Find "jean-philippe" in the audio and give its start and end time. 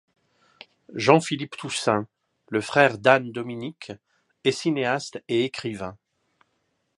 0.95-1.55